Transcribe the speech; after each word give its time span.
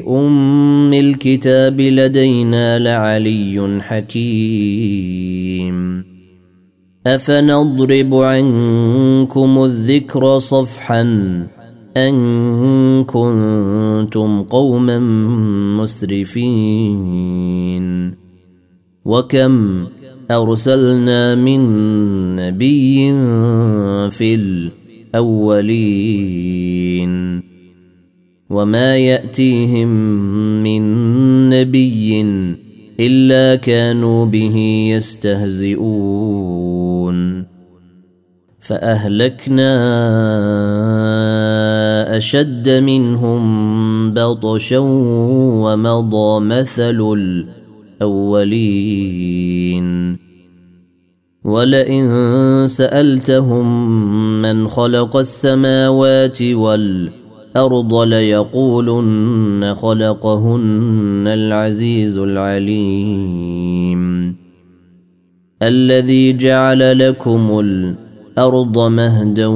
أم 0.00 0.92
الكتاب 0.92 1.80
لدينا 1.80 2.78
لعلي 2.78 3.78
حكيم. 3.80 5.72
أفنضرب 7.06 8.14
عنكم 8.14 9.64
الذكر 9.64 10.38
صفحا 10.38 11.02
أن 11.96 13.04
كنتم 13.04 14.42
قوما 14.42 14.98
مسرفين. 15.78 17.02
وكم 19.04 19.86
أرسلنا 20.30 21.34
من 21.34 21.60
نبي 22.36 23.12
في 24.10 24.34
الأولين. 25.14 25.92
وما 28.52 28.96
ياتيهم 28.96 29.88
من 30.62 30.82
نبي 31.48 32.20
الا 33.00 33.56
كانوا 33.56 34.24
به 34.24 34.56
يستهزئون 34.96 36.32
فاهلكنا 38.60 39.72
اشد 42.16 42.68
منهم 42.68 43.42
بطشا 44.14 44.78
ومضى 45.64 46.44
مثل 46.44 47.16
الاولين 48.00 49.88
ولئن 51.44 52.08
سالتهم 52.68 53.92
من 54.42 54.68
خلق 54.68 55.16
السماوات 55.16 56.42
والارض 56.42 57.21
الأرض 57.56 57.94
ليقولن 57.94 59.74
خلقهن 59.74 61.24
العزيز 61.26 62.18
العليم. 62.18 64.02
الذي 65.62 66.32
جعل 66.32 67.08
لكم 67.08 67.58
الأرض 67.58 68.78
مهدا 68.78 69.46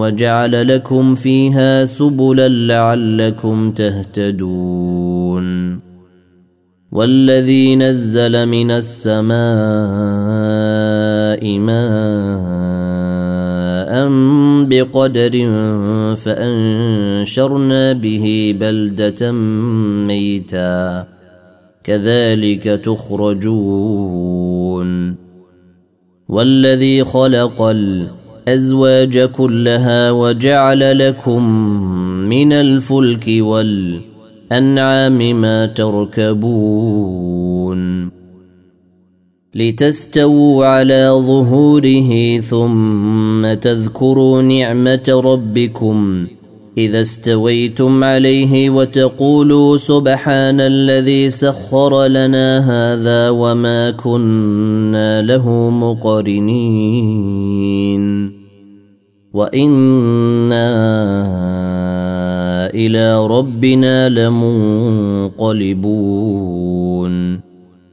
وجعل 0.00 0.68
لكم 0.68 1.14
فيها 1.14 1.84
سبلا 1.84 2.48
لعلكم 2.48 3.70
تهتدون. 3.70 5.48
والذي 6.92 7.76
نزل 7.76 8.46
من 8.46 8.70
السماء 8.70 9.38
ماء 11.58 12.77
بقدر 14.68 15.34
فأنشرنا 16.14 17.92
به 17.92 18.54
بلدة 18.60 19.32
ميتا 20.06 21.06
كذلك 21.84 22.64
تخرجون. 22.84 24.48
والذي 26.28 27.04
خلق 27.04 27.62
الأزواج 27.62 29.18
كلها 29.18 30.10
وجعل 30.10 31.08
لكم 31.08 31.42
من 32.28 32.52
الفلك 32.52 33.24
والأنعام 33.40 35.40
ما 35.40 35.66
تركبون. 35.66 37.78
لتستووا 39.54 40.66
على 40.66 41.10
ظهوره 41.14 42.40
ثم 42.40 43.54
تذكروا 43.54 44.42
نعمة 44.42 45.22
ربكم. 45.24 46.26
إذا 46.78 47.00
استويتم 47.00 48.04
عليه 48.04 48.70
وتقولوا 48.70 49.76
سبحان 49.76 50.60
الذي 50.60 51.30
سخر 51.30 52.06
لنا 52.06 52.58
هذا 52.58 53.30
وما 53.30 53.90
كنا 53.90 55.22
له 55.22 55.70
مقرنين. 55.70 56.78
وإنا 59.32 60.68
إلى 62.74 63.26
ربنا 63.26 64.08
لمنقلبون. 64.08 65.48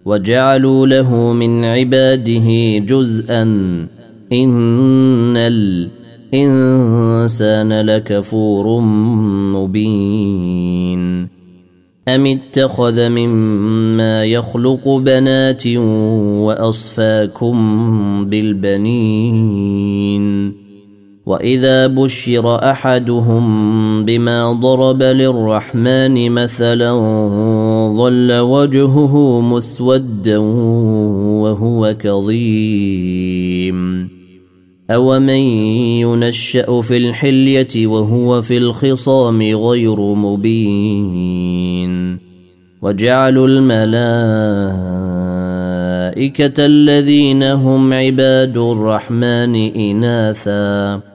وجعلوا 0.05 0.87
له 0.87 1.33
من 1.33 1.65
عباده 1.65 2.77
جزءا. 2.77 3.43
ان 4.33 5.37
الإنسان 6.33 7.81
لكفور 7.81 8.79
مبين. 9.53 11.27
ام 12.07 12.25
اتخذ 12.25 13.09
مما 13.09 14.25
يخلق 14.25 14.89
بنات 14.89 15.67
واصفاكم 16.47 17.55
بالبنين. 18.25 19.85
واذا 21.25 21.87
بشر 21.87 22.71
احدهم 22.71 23.45
بما 24.05 24.53
ضرب 24.53 25.03
للرحمن 25.03 26.31
مثلا 26.31 26.91
ظل 27.97 28.39
وجهه 28.39 29.41
مسودا 29.41 30.37
وهو 30.37 31.95
كظيم 31.99 34.09
اومن 34.89 35.29
ينشا 35.99 36.81
في 36.81 36.97
الحليه 36.97 37.87
وهو 37.87 38.41
في 38.41 38.57
الخصام 38.57 39.41
غير 39.41 39.99
مبين 39.99 41.45
وجعلوا 42.81 43.47
الملائكه 43.47 43.85
الذين 46.65 47.43
هم 47.43 47.93
عباد 47.93 48.57
الرحمن 48.57 49.55
اناثا 49.55 51.14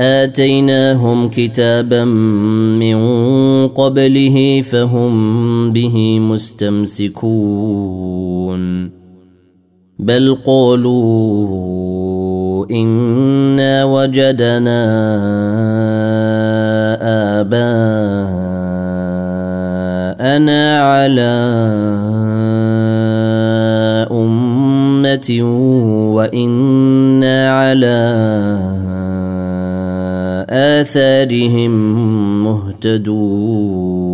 آتيناهم 0.00 1.28
كتابا 1.28 2.04
من 2.04 2.98
قبله 3.68 4.62
فهم 4.62 5.72
به 5.72 6.20
مستمسكون. 6.20 7.76
بل 9.98 10.36
قالوا 10.46 11.86
إنا 12.70 13.84
وجدنا 13.84 14.82
آباءنا 17.40 18.22
على 20.80 21.36
أمة 24.10 25.28
وإنا 26.14 26.75
آثارهم 30.86 31.72
مهتدون. 32.44 34.06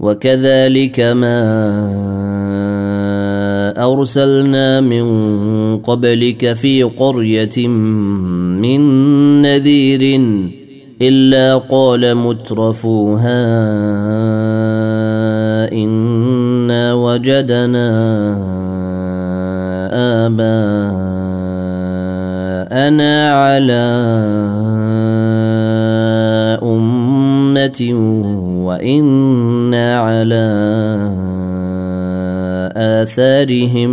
وكذلك 0.00 1.00
ما 1.00 1.40
أرسلنا 3.76 4.80
من 4.80 5.06
قبلك 5.78 6.52
في 6.52 6.82
قرية 6.82 7.68
من 7.68 8.80
نذير 9.42 10.20
إلا 11.02 11.56
قال 11.56 12.14
مترفوها 12.14 13.44
إنا 15.72 16.94
وجدنا 16.94 17.90
آباءنا 20.26 21.10
أنا 22.72 23.32
على 23.32 23.84
أمة 27.60 27.94
وإنا 28.66 30.00
على 30.00 30.46
آثارهم 32.76 33.90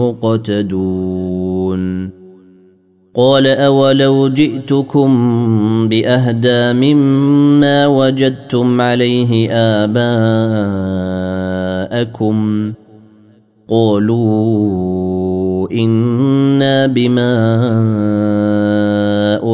مقتدون 0.00 2.10
قال 3.14 3.46
أولو 3.46 4.28
جئتكم 4.28 5.08
بأهدى 5.88 6.72
مما 6.72 7.86
وجدتم 7.86 8.80
عليه 8.80 9.50
آباءكم 9.52 9.96
قالوا 13.68 15.70
إنا 15.72 16.86
بما 16.86 17.30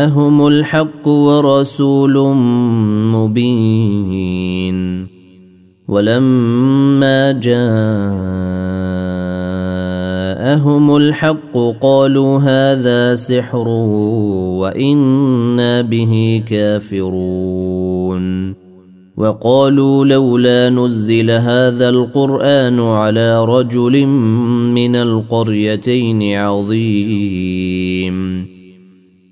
جاءهم 0.00 0.46
الحق 0.46 1.08
ورسول 1.08 2.34
مبين. 3.12 5.06
ولما 5.88 7.32
جاءهم 7.32 7.66
الحق 10.96 11.58
قالوا 11.80 12.38
هذا 12.38 13.14
سحر 13.14 13.68
وإنا 14.58 15.82
به 15.82 16.42
كافرون. 16.48 18.54
وقالوا 19.16 20.04
لولا 20.04 20.70
نزل 20.70 21.30
هذا 21.30 21.88
القرآن 21.88 22.80
على 22.80 23.44
رجل 23.44 24.06
من 24.74 24.96
القريتين 24.96 26.36
عظيم. 26.36 28.46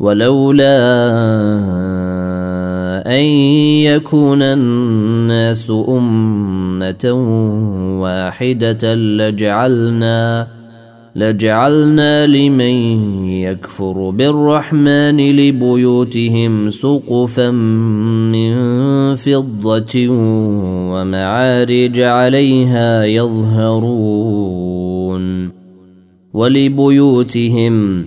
ولولا 0.00 0.78
أن 3.06 3.24
يكون 3.84 4.42
الناس 4.42 5.72
أمة 5.88 7.12
واحدة 8.00 8.94
لجعلنا 8.94 10.48
لجعلنا 11.16 12.26
لمن 12.26 13.26
يكفر 13.28 14.10
بالرحمن 14.10 15.16
لبيوتهم 15.36 16.70
سقفا 16.70 17.50
من 18.30 18.54
فضة 19.14 20.06
ومعارج 20.92 22.00
عليها 22.00 23.04
يظهرون 23.04 24.68
ولبيوتهم 26.34 28.06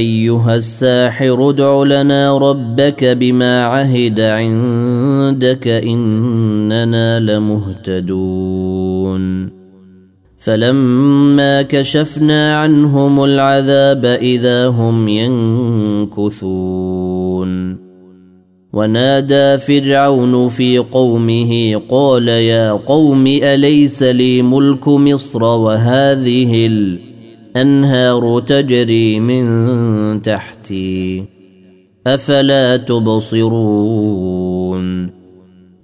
أيها 0.00 0.56
الساحر 0.56 1.50
ادع 1.50 1.82
لنا 1.82 2.38
ربك 2.38 3.04
بما 3.04 3.64
عهد 3.64 4.20
عندك 4.20 5.68
إننا 5.68 7.20
لمهتدون. 7.20 8.40
فلما 10.38 11.62
كشفنا 11.62 12.58
عنهم 12.60 13.24
العذاب 13.24 14.04
إذا 14.04 14.68
هم 14.68 15.08
ينكثون. 15.08 16.30
ونادى 18.72 19.58
فرعون 19.58 20.48
في 20.48 20.78
قومه 20.78 21.82
قال 21.88 22.28
يا 22.28 22.72
قوم 22.72 23.26
أليس 23.26 24.02
لي 24.02 24.42
ملك 24.42 24.88
مصر 24.88 25.42
وهذه 25.42 26.66
الانهار 27.56 28.40
تجري 28.40 29.20
من 29.20 30.22
تحتي 30.22 31.24
أفلا 32.06 32.76
تبصرون؟ 32.76 34.30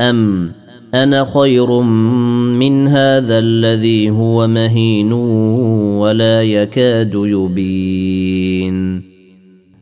أم 0.01 0.53
أنا 0.95 1.25
خير 1.25 1.81
من 1.81 2.89
هذا 2.89 3.39
الذي 3.39 4.11
هو 4.11 4.47
مهين 4.47 5.13
ولا 5.13 6.43
يكاد 6.43 7.13
يبين؟ 7.15 9.03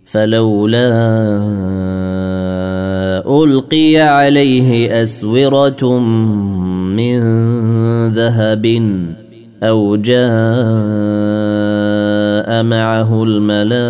فلولا 0.05 0.88
ألقي 3.26 3.97
عليه 3.97 5.03
أسورة 5.03 5.99
من 6.97 7.19
ذهب 8.09 8.67
أو 9.62 9.97
جاء 9.97 11.13
معه 12.62 13.25
الملائكة 13.25 13.80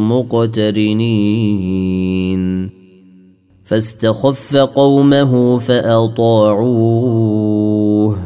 مقترنين. 0.00 1.64
فاستخف 3.64 4.56
قومه 4.56 5.58
فأطاعوه. 5.58 8.16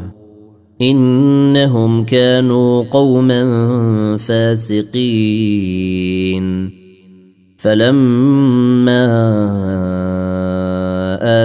إنهم 0.83 2.05
كانوا 2.05 2.85
قوما 2.91 4.17
فاسقين. 4.17 5.59
فلما 7.57 9.09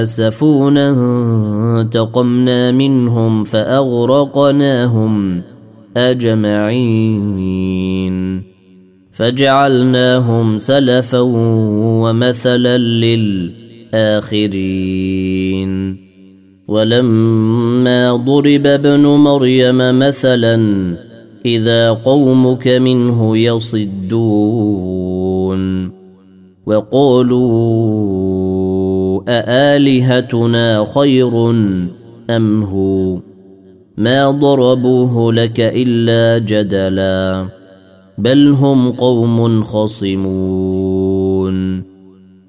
آسفونا 0.03 0.89
انتقمنا 1.81 2.71
منهم 2.71 3.43
فأغرقناهم. 3.43 5.41
أجمعين. 5.97 7.33
فجعلناهم 9.11 10.57
سلفا 10.57 11.19
ومثلا 11.19 12.77
للآخرين. 12.77 13.53
ولما 16.67 18.15
ضرب 18.15 18.67
ابن 18.67 19.05
مريم 19.05 19.99
مثلا 19.99 20.57
إذا 21.45 21.89
قومك 21.89 22.67
منه 22.67 23.37
يصدون. 23.37 24.83
وقالوا 26.65 27.73
أآلهتنا 29.29 30.85
خير 30.95 31.49
أم 32.29 32.63
هو؟ 32.63 33.32
ما 33.97 34.31
ضربوه 34.31 35.33
لك 35.33 35.59
إلا 35.59 36.45
جدلا 36.45 37.45
بل 38.17 38.47
هم 38.47 38.91
قوم 38.91 39.63
خصمون 39.63 41.53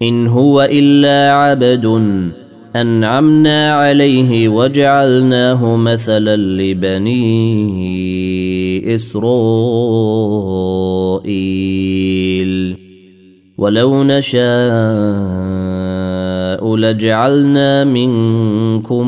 إن 0.02 0.26
هو 0.26 0.68
إلا 0.72 1.32
عبد 1.32 1.84
أنعمنا 2.76 3.72
عليه 3.72 4.48
وجعلناه 4.48 5.76
مثلا 5.76 6.36
لبني 6.36 7.24
إسرائيل 8.94 10.44
ولو 13.58 14.04
نشاء 14.04 14.44
لجعلنا 16.76 17.84
منكم 17.84 19.06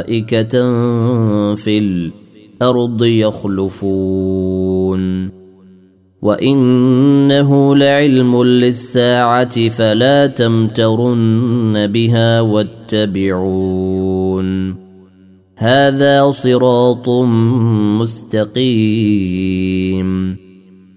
ملائكة 0.00 0.48
في 1.54 1.78
الأرض 1.78 3.04
يخلفون. 3.04 4.10
وإنه 6.22 7.76
لعلم 7.76 8.42
للساعة 8.42 9.68
فلا 9.68 10.26
تمترن 10.26 11.86
بها 11.86 12.40
واتبعون. 12.40 13.70
هذا 15.56 16.30
صراط 16.30 17.08
مستقيم. 18.00 18.60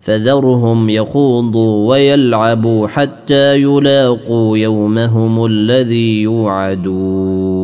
فذرهم 0.00 0.90
يخوضوا 0.90 1.88
ويلعبوا 1.88 2.88
حتى 2.88 3.62
يلاقوا 3.62 4.58
يومهم 4.58 5.46
الذي 5.46 6.22
يوعدون. 6.22 7.58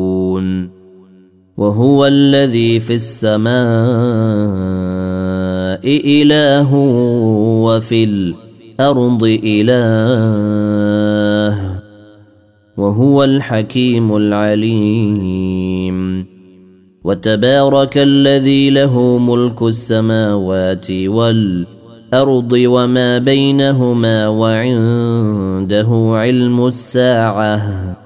وهو 1.57 2.07
الذي 2.07 2.81
في 2.81 2.94
السماء 2.94 3.55
إله 5.87 6.75
وفي 7.64 8.05
الأرض 8.05 9.38
إله. 9.44 10.64
وهو 12.77 13.25
الحكيم 13.25 14.16
العليم. 14.16 16.27
وتبارك 17.05 17.99
الذي 17.99 18.70
له 18.70 19.18
ملك 19.18 19.62
السماوات 19.62 20.90
والارض 22.14 22.53
وما 22.53 23.18
بينهما 23.18 24.29
وعنده 24.29 25.88
علم 26.14 26.66
الساعة 26.66 27.96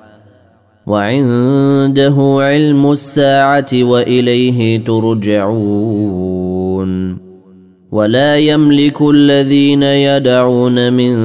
وعنده 0.87 2.17
علم 2.41 2.93
الساعة 2.93 3.69
وإليه 3.73 4.85
ترجعون. 4.85 6.39
ولا 7.93 8.37
يملك 8.37 9.03
الذين 9.03 9.83
يدعون 9.83 10.93
من 10.93 11.17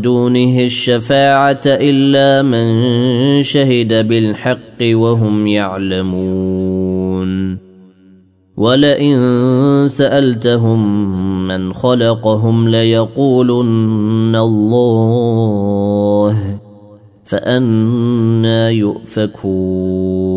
دونه 0.00 0.60
الشفاعة 0.60 1.60
إلا 1.66 2.42
من 2.42 3.42
شهد 3.42 4.08
بالحق 4.08 4.80
وهم 4.82 5.46
يعلمون. 5.46 6.71
ولئن 8.62 9.18
سألتهم 9.88 10.80
من 11.48 11.72
خلقهم 11.72 12.68
ليقولن 12.68 14.36
الله 14.36 16.58
فأنا 17.24 18.70
يؤفكون. 18.70 20.32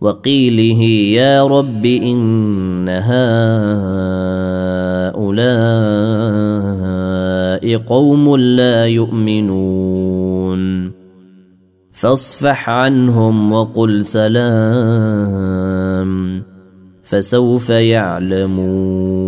وقيله 0.00 0.82
يا 1.16 1.46
رب 1.46 1.86
إن 1.86 2.88
هؤلاء 2.88 3.16
قوم 7.76 8.36
لا 8.36 8.86
يؤمنون. 8.86 10.92
فاصفح 11.92 12.70
عنهم 12.70 13.52
وقل 13.52 14.04
سلام. 14.04 15.46
فسوف 17.08 17.70
يعلمون. 17.70 19.25